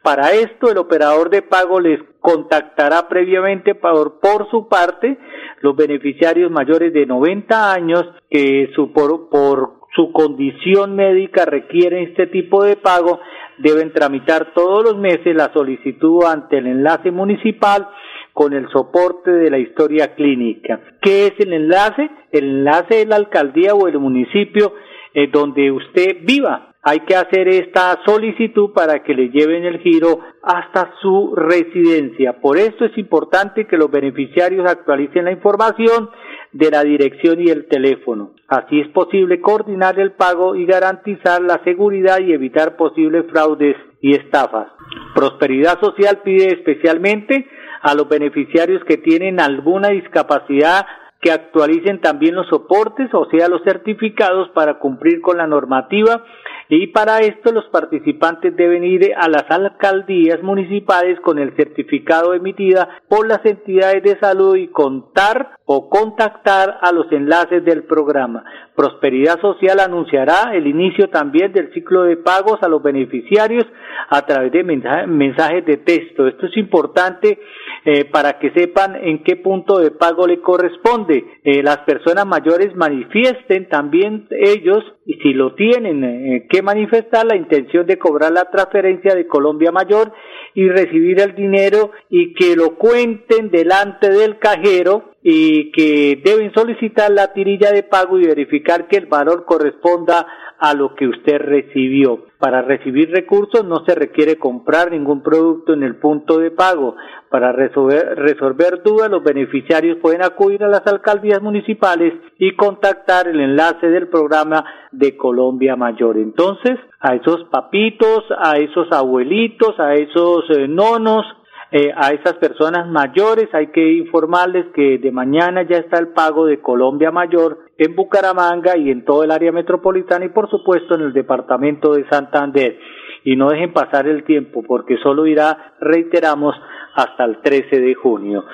Para 0.05 0.33
esto, 0.33 0.69
el 0.69 0.77
operador 0.77 1.31
de 1.31 1.41
pago 1.41 1.79
les 1.79 1.99
contactará 2.19 3.09
previamente 3.09 3.73
por, 3.73 4.19
por 4.19 4.47
su 4.51 4.67
parte 4.67 5.17
los 5.61 5.75
beneficiarios 5.75 6.51
mayores 6.51 6.93
de 6.93 7.07
90 7.07 7.73
años 7.73 8.05
que 8.29 8.69
su, 8.75 8.93
por, 8.93 9.79
su 9.95 10.11
condición 10.11 10.95
médica 10.95 11.45
requieren 11.45 12.03
este 12.09 12.27
tipo 12.27 12.63
de 12.63 12.75
pago, 12.75 13.19
deben 13.57 13.93
tramitar 13.93 14.53
todos 14.53 14.83
los 14.83 14.95
meses 14.95 15.35
la 15.35 15.51
solicitud 15.51 16.23
ante 16.23 16.59
el 16.59 16.67
enlace 16.67 17.09
municipal 17.09 17.89
con 18.31 18.53
el 18.53 18.69
soporte 18.69 19.31
de 19.31 19.49
la 19.49 19.57
historia 19.57 20.13
clínica. 20.13 20.81
¿Qué 21.01 21.25
es 21.25 21.33
el 21.39 21.51
enlace? 21.51 22.11
El 22.31 22.43
enlace 22.43 23.01
es 23.01 23.07
la 23.07 23.15
alcaldía 23.15 23.73
o 23.73 23.87
el 23.87 23.97
municipio 23.97 24.75
eh, 25.15 25.29
donde 25.33 25.71
usted 25.71 26.17
viva 26.21 26.74
hay 26.87 26.99
que 26.99 27.15
hacer 27.15 27.47
esta 27.47 27.99
solicitud 28.05 28.71
para 28.71 29.01
que 29.01 29.15
le 29.15 29.29
lleven 29.29 29.65
el 29.65 29.79
giro 29.79 30.19
hasta 30.43 30.93
su 31.01 31.33
residencia. 31.35 32.39
Por 32.39 32.57
esto 32.57 32.85
es 32.85 32.95
importante 32.99 33.65
que 33.65 33.75
los 33.75 33.89
beneficiarios 33.89 34.69
actualicen 34.69 35.25
la 35.25 35.31
información 35.31 36.11
de 36.51 36.69
la 36.69 36.83
dirección 36.83 37.41
y 37.41 37.49
el 37.49 37.65
teléfono. 37.65 38.33
Así 38.47 38.81
es 38.81 38.87
posible 38.89 39.41
coordinar 39.41 39.99
el 39.99 40.11
pago 40.11 40.55
y 40.55 40.67
garantizar 40.67 41.41
la 41.41 41.59
seguridad 41.63 42.19
y 42.19 42.33
evitar 42.33 42.75
posibles 42.75 43.25
fraudes 43.31 43.75
y 43.99 44.15
estafas. 44.15 44.67
Prosperidad 45.15 45.79
Social 45.81 46.21
pide 46.23 46.49
especialmente 46.49 47.47
a 47.81 47.95
los 47.95 48.07
beneficiarios 48.07 48.83
que 48.83 48.97
tienen 48.97 49.39
alguna 49.39 49.89
discapacidad 49.89 50.85
que 51.19 51.31
actualicen 51.31 52.01
también 52.01 52.35
los 52.35 52.47
soportes, 52.47 53.09
o 53.13 53.25
sea, 53.31 53.47
los 53.47 53.63
certificados 53.63 54.49
para 54.49 54.77
cumplir 54.77 55.21
con 55.21 55.37
la 55.37 55.47
normativa 55.47 56.23
Y 56.69 56.87
para 56.87 57.19
esto 57.19 57.51
los 57.51 57.65
participantes 57.65 58.55
deben 58.55 58.83
ir 58.83 59.11
a 59.15 59.29
las 59.29 59.45
alcaldías 59.49 60.41
municipales 60.41 61.19
con 61.19 61.37
el 61.37 61.55
certificado 61.55 62.33
emitida 62.33 63.01
por 63.07 63.27
las 63.27 63.45
entidades 63.45 64.01
de 64.01 64.19
salud 64.19 64.55
y 64.55 64.67
contar 64.69 65.57
o 65.65 65.89
contactar 65.89 66.77
a 66.81 66.91
los 66.91 67.11
enlaces 67.11 67.63
del 67.65 67.83
programa. 67.83 68.43
Prosperidad 68.75 69.39
Social 69.41 69.79
anunciará 69.79 70.53
el 70.53 70.67
inicio 70.67 71.09
también 71.09 71.53
del 71.53 71.73
ciclo 71.73 72.03
de 72.03 72.17
pagos 72.17 72.59
a 72.61 72.67
los 72.67 72.83
beneficiarios 72.83 73.65
a 74.09 74.25
través 74.25 74.51
de 74.51 74.63
mensajes 74.63 75.65
de 75.65 75.77
texto. 75.77 76.27
Esto 76.27 76.47
es 76.47 76.57
importante 76.57 77.39
eh, 77.85 78.05
para 78.05 78.37
que 78.39 78.51
sepan 78.51 78.95
en 78.95 79.23
qué 79.23 79.37
punto 79.37 79.79
de 79.79 79.91
pago 79.91 80.27
le 80.27 80.41
corresponde. 80.41 81.23
Eh, 81.43 81.63
las 81.63 81.77
personas 81.79 82.25
mayores 82.25 82.75
manifiesten 82.75 83.69
también 83.69 84.27
ellos, 84.31 84.83
y 85.05 85.13
si 85.15 85.33
lo 85.33 85.55
tienen 85.55 86.03
eh, 86.03 86.47
que 86.55 86.61
manifestar, 86.61 87.25
la 87.25 87.35
intención 87.35 87.85
de 87.85 87.99
cobrar 87.99 88.31
la 88.31 88.49
transferencia 88.49 89.13
de 89.13 89.27
Colombia 89.27 89.73
Mayor 89.73 90.13
y 90.55 90.69
recibir 90.69 91.19
el 91.19 91.35
dinero 91.35 91.91
y 92.09 92.33
que 92.33 92.55
lo 92.55 92.77
cuenten 92.77 93.51
delante 93.51 94.09
del 94.09 94.39
cajero 94.39 95.11
y 95.21 95.71
que 95.71 96.21
deben 96.23 96.53
solicitar 96.53 97.11
la 97.11 97.33
tirilla 97.33 97.71
de 97.71 97.83
pago 97.83 98.17
y 98.17 98.25
verificar 98.25 98.87
que 98.87 98.97
el 98.97 99.07
valor 99.07 99.45
corresponda 99.45 100.25
a 100.57 100.73
lo 100.73 100.95
que 100.95 101.07
usted 101.07 101.37
recibió. 101.39 102.25
Para 102.39 102.61
recibir 102.61 103.11
recursos 103.11 103.65
no 103.65 103.83
se 103.85 103.95
requiere 103.95 104.37
comprar 104.37 104.91
ningún 104.91 105.23
producto 105.23 105.73
en 105.73 105.83
el 105.83 105.97
punto 105.97 106.37
de 106.37 106.51
pago. 106.51 106.95
Para 107.29 107.51
resolver, 107.51 108.15
resolver 108.15 108.81
dudas, 108.83 109.09
los 109.09 109.23
beneficiarios 109.23 109.97
pueden 110.01 110.23
acudir 110.23 110.63
a 110.63 110.69
las 110.69 110.85
alcaldías 110.87 111.41
municipales 111.41 112.13
y 112.37 112.55
contactar 112.55 113.27
el 113.27 113.41
enlace 113.41 113.87
del 113.87 114.07
programa 114.07 114.63
de 114.91 115.17
Colombia 115.17 115.75
Mayor. 115.75 116.17
Entonces, 116.17 116.77
a 117.05 117.13
esos 117.13 117.43
papitos, 117.51 118.23
a 118.35 118.57
esos 118.57 118.91
abuelitos, 118.91 119.79
a 119.79 119.93
esos 119.93 120.49
eh, 120.49 120.67
nonos, 120.67 121.23
eh, 121.71 121.91
a 121.95 122.09
esas 122.09 122.33
personas 122.33 122.87
mayores 122.87 123.47
hay 123.53 123.67
que 123.67 123.93
informarles 123.93 124.65
que 124.73 124.97
de 124.97 125.11
mañana 125.11 125.61
ya 125.63 125.77
está 125.77 125.99
el 125.99 126.09
pago 126.09 126.45
de 126.45 126.61
Colombia 126.61 127.11
Mayor 127.11 127.59
en 127.77 127.95
Bucaramanga 127.95 128.75
y 128.77 128.89
en 128.89 129.05
todo 129.05 129.23
el 129.23 129.31
área 129.31 129.51
metropolitana 129.51 130.25
y 130.25 130.29
por 130.29 130.49
supuesto 130.49 130.95
en 130.95 131.01
el 131.01 131.13
departamento 131.13 131.93
de 131.93 132.07
Santander. 132.09 132.79
Y 133.25 133.35
no 133.35 133.49
dejen 133.49 133.73
pasar 133.73 134.07
el 134.07 134.23
tiempo 134.23 134.63
porque 134.65 134.95
solo 135.03 135.27
irá, 135.27 135.75
reiteramos, 135.81 136.55
hasta 136.95 137.25
el 137.25 137.41
13 137.41 137.79
de 137.81 137.93
junio. 137.93 138.45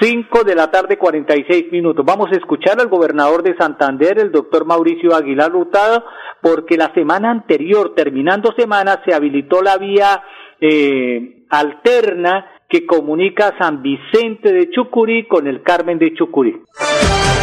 5 0.00 0.44
de 0.44 0.54
la 0.54 0.70
tarde, 0.70 0.98
46 0.98 1.72
minutos. 1.72 2.04
Vamos 2.04 2.30
a 2.30 2.36
escuchar 2.36 2.78
al 2.78 2.88
gobernador 2.88 3.42
de 3.42 3.56
Santander, 3.56 4.18
el 4.18 4.30
doctor 4.30 4.66
Mauricio 4.66 5.14
Aguilar 5.14 5.50
Rutado, 5.50 6.04
porque 6.42 6.76
la 6.76 6.92
semana 6.92 7.30
anterior, 7.30 7.94
terminando 7.94 8.52
semana, 8.56 9.00
se 9.06 9.14
habilitó 9.14 9.62
la 9.62 9.78
vía 9.78 10.22
eh, 10.60 11.46
alterna 11.48 12.50
que 12.68 12.84
comunica 12.84 13.54
San 13.58 13.82
Vicente 13.82 14.52
de 14.52 14.70
Chucurí 14.70 15.26
con 15.26 15.46
el 15.46 15.62
Carmen 15.62 15.98
de 15.98 16.12
Chucurí. 16.14 16.60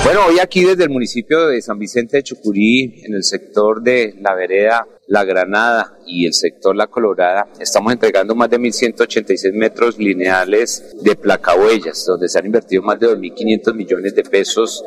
Bueno, 0.03 0.19
hoy 0.27 0.39
aquí 0.39 0.65
desde 0.65 0.83
el 0.83 0.89
municipio 0.89 1.47
de 1.47 1.61
San 1.61 1.79
Vicente 1.79 2.17
de 2.17 2.23
Chucurí, 2.23 3.03
en 3.05 3.15
el 3.15 3.23
sector 3.23 3.81
de 3.81 4.13
la 4.19 4.35
vereda 4.35 4.85
La 5.07 5.25
Granada 5.25 5.97
y 6.05 6.25
el 6.25 6.33
sector 6.33 6.75
La 6.75 6.87
Colorada, 6.87 7.47
estamos 7.59 7.91
entregando 7.91 8.35
más 8.35 8.49
de 8.49 8.59
1.186 8.59 9.53
metros 9.53 9.97
lineales 9.97 10.95
de 11.01 11.15
placahuellas, 11.15 12.05
donde 12.05 12.29
se 12.29 12.39
han 12.39 12.45
invertido 12.45 12.81
más 12.83 12.99
de 12.99 13.07
2.500 13.07 13.73
millones 13.73 14.15
de 14.15 14.23
pesos 14.23 14.83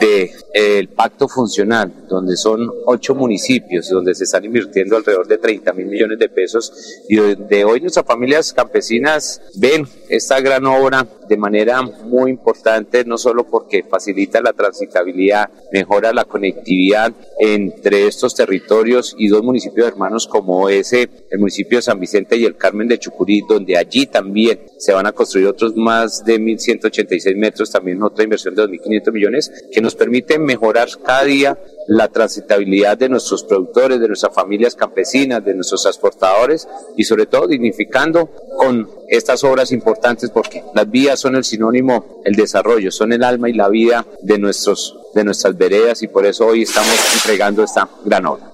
del 0.00 0.30
de, 0.52 0.88
pacto 0.94 1.28
funcional, 1.28 1.92
donde 2.08 2.36
son 2.36 2.70
ocho 2.86 3.14
municipios, 3.14 3.88
donde 3.88 4.14
se 4.14 4.24
están 4.24 4.44
invirtiendo 4.44 4.96
alrededor 4.96 5.26
de 5.26 5.38
30 5.38 5.72
mil 5.72 5.86
millones 5.86 6.18
de 6.18 6.28
pesos 6.28 7.04
y 7.08 7.16
donde 7.16 7.64
hoy 7.64 7.80
nuestras 7.80 8.06
familias 8.06 8.52
campesinas 8.52 9.40
ven 9.54 9.86
esta 10.08 10.40
gran 10.40 10.66
obra 10.66 11.06
de 11.28 11.36
manera 11.36 11.82
muy 11.82 12.30
importante, 12.30 13.04
no 13.04 13.18
solo 13.18 13.46
porque 13.46 13.82
facilita 13.82 14.40
la 14.40 14.52
transitabilidad, 14.52 15.50
mejora 15.72 16.12
la 16.12 16.24
conectividad 16.24 17.12
entre 17.38 18.06
estos 18.06 18.34
territorios 18.34 19.14
y 19.18 19.28
dos 19.28 19.42
municipios 19.48 19.88
hermanos 19.88 20.26
como 20.26 20.68
ese, 20.68 21.08
el 21.30 21.38
municipio 21.38 21.78
de 21.78 21.82
San 21.82 21.98
Vicente 21.98 22.36
y 22.36 22.44
el 22.44 22.56
Carmen 22.56 22.86
de 22.86 22.98
Chucurí, 22.98 23.42
donde 23.48 23.78
allí 23.78 24.06
también 24.06 24.60
se 24.76 24.92
van 24.92 25.06
a 25.06 25.12
construir 25.12 25.46
otros 25.46 25.74
más 25.74 26.22
de 26.22 26.38
1.186 26.38 27.34
metros, 27.36 27.70
también 27.70 28.02
otra 28.02 28.24
inversión 28.24 28.54
de 28.54 28.64
2.500 28.64 29.12
millones, 29.12 29.50
que 29.72 29.80
nos 29.80 29.94
permite 29.94 30.38
mejorar 30.38 30.88
cada 31.02 31.24
día 31.24 31.58
la 31.88 32.08
transitabilidad 32.08 32.98
de 32.98 33.08
nuestros 33.08 33.42
productores, 33.44 33.98
de 33.98 34.08
nuestras 34.08 34.34
familias 34.34 34.74
campesinas, 34.74 35.42
de 35.42 35.54
nuestros 35.54 35.82
transportadores 35.82 36.68
y 36.96 37.04
sobre 37.04 37.24
todo 37.24 37.46
dignificando 37.46 38.28
con 38.58 38.88
estas 39.08 39.42
obras 39.42 39.72
importantes 39.72 40.30
porque 40.30 40.62
las 40.74 40.88
vías 40.90 41.18
son 41.18 41.34
el 41.34 41.44
sinónimo, 41.44 42.20
el 42.24 42.34
desarrollo, 42.34 42.90
son 42.90 43.14
el 43.14 43.24
alma 43.24 43.48
y 43.48 43.54
la 43.54 43.70
vida 43.70 44.06
de 44.22 44.38
nuestros 44.38 44.98
de 45.14 45.24
nuestras 45.24 45.56
veredas 45.56 46.02
y 46.02 46.08
por 46.08 46.26
eso 46.26 46.46
hoy 46.46 46.62
estamos 46.62 46.94
entregando 47.14 47.62
esta 47.62 47.88
gran 48.04 48.26
obra. 48.26 48.52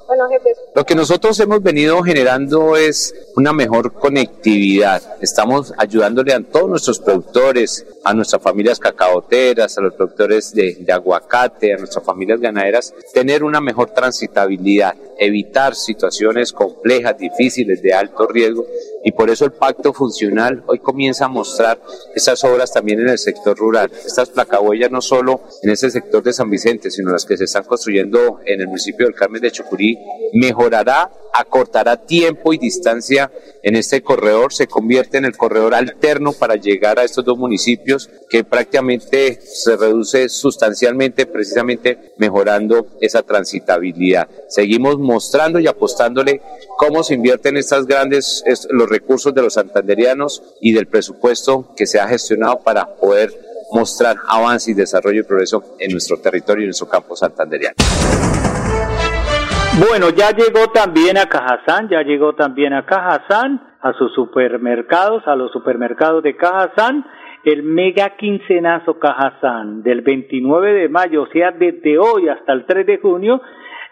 Lo 0.74 0.84
que 0.84 0.94
nosotros 0.94 1.38
hemos 1.40 1.62
venido 1.62 2.02
generando 2.02 2.76
es 2.76 3.14
una 3.36 3.52
mejor 3.52 3.92
conectividad. 3.92 5.02
Estamos 5.20 5.72
ayudándole 5.76 6.32
a 6.32 6.40
todos 6.40 6.68
nuestros 6.68 7.00
productores, 7.00 7.86
a 8.04 8.14
nuestras 8.14 8.42
familias 8.42 8.78
cacaoteras, 8.78 9.76
a 9.78 9.80
los 9.80 9.94
productores 9.94 10.52
de, 10.54 10.76
de 10.80 10.92
aguacate, 10.92 11.74
a 11.74 11.78
nuestras 11.78 12.04
familias 12.04 12.40
ganaderas, 12.40 12.94
tener 13.24 13.42
una 13.42 13.62
mejor 13.62 13.88
transitabilidad, 13.94 14.94
evitar 15.18 15.74
situaciones 15.74 16.52
complejas, 16.52 17.16
difíciles, 17.16 17.80
de 17.80 17.94
alto 17.94 18.26
riesgo 18.26 18.66
y 19.02 19.12
por 19.12 19.28
eso 19.28 19.44
el 19.44 19.52
pacto 19.52 19.92
funcional 19.92 20.62
hoy 20.66 20.78
comienza 20.78 21.26
a 21.26 21.28
mostrar 21.28 21.78
esas 22.14 22.42
obras 22.42 22.72
también 22.72 23.00
en 23.00 23.10
el 23.10 23.18
sector 23.18 23.56
rural. 23.56 23.90
Estas 24.04 24.30
placahuellas 24.30 24.90
no 24.90 25.02
solo 25.02 25.42
en 25.62 25.70
ese 25.70 25.90
sector 25.90 26.22
de 26.22 26.32
San 26.32 26.48
Vicente, 26.48 26.90
sino 26.90 27.12
las 27.12 27.26
que 27.26 27.36
se 27.36 27.44
están 27.44 27.64
construyendo 27.64 28.40
en 28.46 28.62
el 28.62 28.66
municipio 28.66 29.04
del 29.04 29.14
Carmen 29.14 29.42
de 29.42 29.50
Chucurí, 29.50 29.98
mejorará, 30.32 31.12
acortará 31.34 31.98
tiempo 31.98 32.54
y 32.54 32.58
distancia 32.58 33.30
en 33.62 33.76
este 33.76 34.02
corredor, 34.02 34.54
se 34.54 34.68
convierte 34.68 35.18
en 35.18 35.26
el 35.26 35.36
corredor 35.36 35.74
alterno 35.74 36.32
para 36.32 36.56
llegar 36.56 36.98
a 36.98 37.04
estos 37.04 37.24
dos 37.24 37.36
municipios 37.36 38.08
que 38.30 38.42
prácticamente 38.42 39.38
se 39.42 39.76
reduce 39.76 40.30
sustancialmente, 40.30 41.26
precisamente 41.26 42.14
mejorando 42.16 42.86
esa 43.02 43.13
transitabilidad. 43.22 44.28
Seguimos 44.48 44.98
mostrando 44.98 45.58
y 45.58 45.66
apostándole 45.66 46.40
cómo 46.76 47.02
se 47.02 47.14
invierten 47.14 47.56
estas 47.56 47.86
grandes, 47.86 48.42
los 48.70 48.88
recursos 48.88 49.34
de 49.34 49.42
los 49.42 49.54
santanderianos 49.54 50.42
y 50.60 50.72
del 50.72 50.86
presupuesto 50.86 51.74
que 51.76 51.86
se 51.86 52.00
ha 52.00 52.08
gestionado 52.08 52.60
para 52.64 52.96
poder 52.96 53.30
mostrar 53.72 54.16
avance 54.28 54.70
y 54.70 54.74
desarrollo 54.74 55.20
y 55.20 55.24
progreso 55.24 55.76
en 55.78 55.92
nuestro 55.92 56.18
territorio 56.18 56.62
y 56.62 56.64
en 56.64 56.68
nuestro 56.68 56.88
campo 56.88 57.16
santanderiano. 57.16 57.74
Bueno, 59.88 60.10
ya 60.10 60.30
llegó 60.30 60.70
también 60.72 61.18
a 61.18 61.28
Cajazán, 61.28 61.88
ya 61.88 62.02
llegó 62.02 62.34
también 62.34 62.72
a 62.72 62.86
Cajazán, 62.86 63.60
a 63.82 63.92
sus 63.94 64.14
supermercados, 64.14 65.24
a 65.26 65.34
los 65.34 65.50
supermercados 65.50 66.22
de 66.22 66.36
Cajazán, 66.36 67.04
el 67.44 67.62
mega 67.62 68.16
quincenazo 68.16 68.98
Cajazán 68.98 69.82
del 69.82 70.00
29 70.00 70.72
de 70.72 70.88
mayo, 70.88 71.22
o 71.22 71.26
sea, 71.26 71.50
desde 71.52 71.98
hoy 71.98 72.28
hasta 72.28 72.52
el 72.52 72.64
3 72.64 72.86
de 72.86 72.98
junio, 72.98 73.40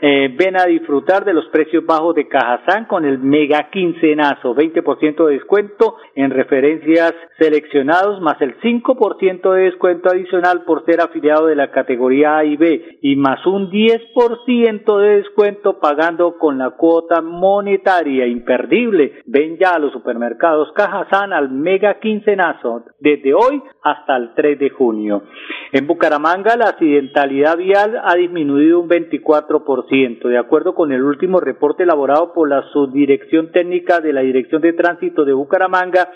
eh, 0.05 0.35
ven 0.37 0.59
a 0.59 0.67
disfrutar 0.67 1.25
de 1.25 1.33
los 1.33 1.47
precios 1.47 1.87
bajos 1.87 2.17
de 2.17 2.27
Cajazán 2.27 2.87
con 2.87 3.05
el 3.05 3.21
mega 3.21 3.71
quincenazo, 3.71 4.53
20% 4.53 5.27
de 5.27 5.35
descuento 5.35 5.97
en 6.17 6.31
referencias 6.31 7.15
seleccionados 7.39 8.21
más 8.21 8.41
el 8.41 8.59
5% 8.59 9.53
de 9.53 9.63
descuento 9.63 10.11
adicional 10.11 10.65
por 10.65 10.85
ser 10.87 11.01
afiliado 11.01 11.47
de 11.47 11.55
la 11.55 11.71
categoría 11.71 12.39
A 12.39 12.45
y 12.45 12.57
B 12.57 12.99
y 13.01 13.15
más 13.15 13.47
un 13.47 13.71
10% 13.71 14.99
de 14.99 15.17
descuento 15.19 15.79
pagando 15.79 16.37
con 16.37 16.59
la 16.59 16.71
cuota 16.71 17.21
monetaria 17.21 18.27
imperdible. 18.27 19.21
Ven 19.27 19.57
ya 19.57 19.77
a 19.77 19.79
los 19.79 19.93
supermercados 19.93 20.73
Cajazán 20.75 21.33
al 21.33 21.49
mega 21.49 22.01
quincenazo 22.01 22.87
desde 22.99 23.35
hoy 23.35 23.63
hasta 23.85 24.17
el 24.17 24.35
3 24.35 24.59
de 24.59 24.71
junio. 24.71 25.23
En 25.71 25.87
Bucaramanga 25.87 26.57
la 26.57 26.71
accidentalidad 26.71 27.57
vial 27.57 28.01
ha 28.05 28.17
disminuido 28.17 28.81
un 28.81 28.89
24% 28.89 29.92
de 29.93 30.39
acuerdo 30.39 30.75
con 30.75 30.91
el 30.91 31.03
último 31.03 31.39
reporte 31.39 31.83
elaborado 31.83 32.33
por 32.33 32.49
la 32.49 32.63
Subdirección 32.73 33.53
Técnica 33.53 34.01
de 34.01 34.15
la 34.15 34.23
Dirección 34.23 34.63
de 34.63 34.73
Tránsito 34.73 35.27
de 35.27 35.35
Bucaramanga, 35.35 36.09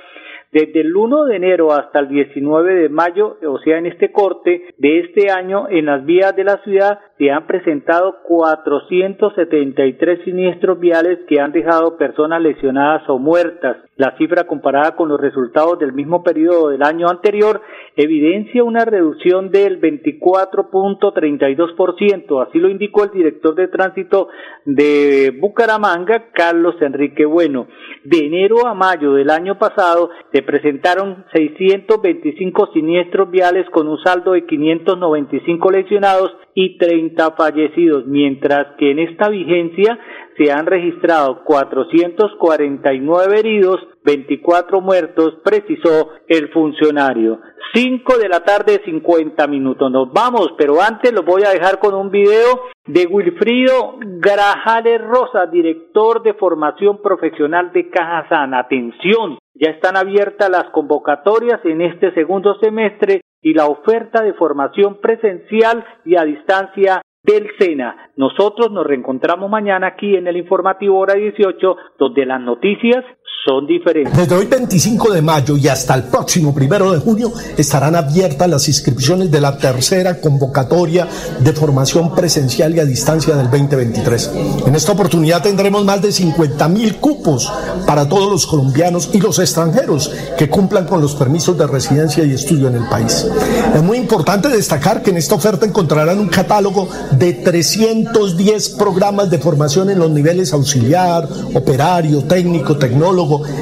Desde 0.53 0.81
el 0.81 0.97
1 0.97 1.25
de 1.25 1.37
enero 1.37 1.73
hasta 1.73 2.01
el 2.01 2.09
19 2.09 2.75
de 2.75 2.89
mayo, 2.89 3.37
o 3.47 3.59
sea, 3.59 3.79
en 3.79 3.87
este 3.87 4.13
corte 4.13 4.75
de 4.79 5.01
este 5.01 5.31
año, 5.31 5.69
en 5.69 5.87
las 5.87 6.05
vías 6.05 6.37
de 6.37 6.45
la 6.45 6.63
ciudad 6.63 7.01
se 7.19 7.31
han 7.31 7.47
presentado 7.47 8.19
473 8.25 10.25
siniestros 10.25 10.79
viales 10.79 11.21
que 11.29 11.41
han 11.41 11.53
dejado 11.53 11.97
personas 11.97 12.43
lesionadas 12.43 13.09
o 13.09 13.19
muertas. 13.19 13.79
La 13.97 14.15
cifra 14.19 14.45
comparada 14.45 14.95
con 14.95 15.09
los 15.09 15.19
resultados 15.19 15.79
del 15.79 15.95
mismo 15.95 16.23
periodo 16.23 16.69
del 16.69 16.83
año 16.83 17.09
anterior 17.09 17.63
evidencia 17.97 18.63
una 18.63 18.85
reducción 18.85 19.51
del 19.51 19.81
24.32%, 19.81 22.47
así 22.47 22.59
lo 22.59 22.69
indicó 22.69 23.05
el 23.05 23.13
director 23.13 23.55
de 23.55 23.69
tránsito 23.69 24.29
de 24.67 25.35
Bucaramanga, 25.41 26.27
Carlos 26.33 26.75
Enrique 26.83 27.25
Bueno. 27.25 27.69
De 28.05 28.27
enero 28.27 28.67
a 28.67 28.75
mayo 28.75 29.15
del 29.15 29.31
año 29.31 29.59
pasado 29.59 30.11
se 30.37 30.43
presentaron 30.43 31.25
625 31.33 32.73
siniestros 32.75 33.31
viales 33.31 33.65
con 33.71 33.89
un 33.89 33.97
saldo 34.05 34.33
de 34.33 34.45
595 34.45 35.71
lesionados 35.71 36.37
y 36.53 36.77
30 36.77 37.31
fallecidos, 37.33 38.07
mientras 38.07 38.77
que 38.77 38.91
en 38.91 38.99
esta 38.99 39.31
vigencia 39.31 39.99
se 40.37 40.53
han 40.53 40.67
registrado 40.67 41.43
449 41.45 43.39
heridos, 43.39 43.81
24 44.07 44.81
muertos, 44.81 45.35
precisó 45.45 46.11
el 46.29 46.49
funcionario. 46.51 47.41
5 47.75 48.19
de 48.19 48.29
la 48.29 48.41
tarde, 48.41 48.81
50 48.85 49.47
minutos. 49.49 49.91
Nos 49.91 50.13
vamos, 50.13 50.55
pero 50.57 50.81
antes 50.81 51.13
los 51.13 51.25
voy 51.25 51.43
a 51.45 51.51
dejar 51.51 51.81
con 51.81 51.93
un 51.95 52.11
video 52.11 52.63
de 52.87 53.07
Wilfrido 53.07 53.97
Grajales 54.01 55.03
Rosa, 55.03 55.47
director 55.47 56.23
de 56.23 56.35
formación 56.35 57.03
profesional 57.03 57.73
de 57.73 57.91
Cajazán. 57.91 58.55
Atención, 58.55 59.39
ya 59.55 59.71
están 59.71 59.97
abiertas 59.97 60.49
las 60.49 60.71
convocatorias 60.71 61.61
en 61.65 61.81
este 61.83 62.15
segundo 62.15 62.57
semestre 62.61 63.23
y 63.43 63.55
la 63.55 63.67
oferta 63.67 64.23
de 64.23 64.35
formación 64.35 65.01
presencial 65.01 65.85
y 66.05 66.17
a 66.17 66.25
distancia 66.25 67.03
del 67.27 67.49
SENA. 67.59 68.11
Nosotros 68.17 68.71
nos 68.71 68.87
reencontramos 68.87 69.51
mañana 69.51 69.89
aquí 69.89 70.17
en 70.17 70.29
el 70.29 70.37
informativo 70.37 70.99
hora 70.99 71.15
18, 71.15 71.77
donde 71.99 72.25
las 72.25 72.41
noticias 72.41 73.05
son 73.47 73.67
diferentes. 73.67 74.17
Desde 74.17 74.35
hoy 74.35 74.47
25 74.47 75.13
de 75.13 75.23
mayo 75.23 75.57
y 75.57 75.69
hasta 75.69 75.95
el 75.95 76.05
próximo 76.05 76.53
primero 76.53 76.93
de 76.93 76.99
junio 76.99 77.33
estarán 77.57 77.95
abiertas 77.95 78.49
las 78.49 78.67
inscripciones 78.69 79.31
de 79.31 79.41
la 79.41 79.57
tercera 79.57 80.21
convocatoria 80.21 81.07
de 81.41 81.53
formación 81.53 82.15
presencial 82.15 82.75
y 82.75 82.81
a 82.81 82.85
distancia 82.85 83.37
del 83.37 83.51
2023. 83.51 84.31
En 84.67 84.75
esta 84.75 84.93
oportunidad 84.93 85.43
tendremos 85.43 85.85
más 85.85 86.03
de 86.03 86.11
50 86.11 86.69
mil 86.69 86.97
cupos 86.97 87.51
para 87.87 88.09
todos 88.09 88.31
los 88.31 88.47
colombianos 88.47 89.11
y 89.13 89.21
los 89.21 89.39
extranjeros 89.39 90.11
que 90.37 90.49
cumplan 90.49 90.87
con 90.87 91.01
los 91.01 91.15
permisos 91.15 91.57
de 91.57 91.67
residencia 91.67 92.25
y 92.25 92.33
estudio 92.33 92.69
en 92.69 92.77
el 92.77 92.89
país. 92.89 93.27
Es 93.75 93.83
muy 93.83 93.99
importante 93.99 94.49
destacar 94.49 95.03
que 95.03 95.11
en 95.11 95.19
esta 95.19 95.37
oferta 95.37 95.67
encontrarán 95.67 96.19
un 96.19 96.29
catálogo 96.29 96.89
de 97.13 97.33
310 97.33 98.71
programas 98.71 99.31
de 99.31 99.39
formación 99.39 99.91
en 99.91 99.99
los 99.99 100.11
niveles 100.11 100.53
auxiliar, 100.53 101.29
operario, 101.55 102.25
técnico, 102.25 102.77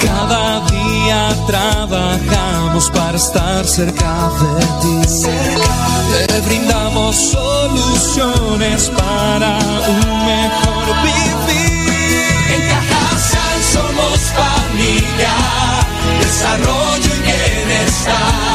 Cada 0.00 0.66
día 0.66 1.36
trabajamos 1.46 2.90
para 2.90 3.16
estar 3.16 3.66
cerca 3.66 4.30
de 4.40 4.66
ti. 4.82 5.26
Te 6.28 6.40
brindamos 6.42 7.16
soluciones 7.16 8.90
para 8.90 9.58
un 9.88 10.26
mejor 10.26 10.86
vivir. 11.02 12.26
En 12.54 12.68
Cajasal 12.68 13.62
somos 13.72 14.18
familia, 14.32 15.34
desarrollo 16.20 17.10
y 17.14 17.22
bienestar. 17.22 18.45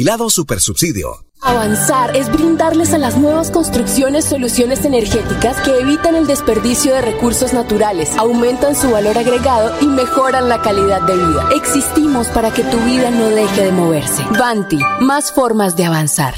Vigilado 0.00 0.30
Supersubsidio. 0.30 1.26
Avanzar 1.42 2.16
es 2.16 2.32
brindarles 2.32 2.94
a 2.94 2.98
las 2.98 3.18
nuevas 3.18 3.50
construcciones 3.50 4.24
soluciones 4.24 4.86
energéticas 4.86 5.58
que 5.60 5.78
evitan 5.78 6.14
el 6.14 6.26
desperdicio 6.26 6.94
de 6.94 7.02
recursos 7.02 7.52
naturales, 7.52 8.16
aumentan 8.16 8.74
su 8.74 8.90
valor 8.90 9.18
agregado 9.18 9.74
y 9.82 9.86
mejoran 9.86 10.48
la 10.48 10.62
calidad 10.62 11.02
de 11.02 11.16
vida. 11.16 11.50
Existimos 11.54 12.28
para 12.28 12.50
que 12.50 12.64
tu 12.64 12.78
vida 12.78 13.10
no 13.10 13.28
deje 13.28 13.66
de 13.66 13.72
moverse. 13.72 14.24
Banti, 14.38 14.78
más 15.00 15.32
formas 15.32 15.76
de 15.76 15.84
avanzar. 15.84 16.36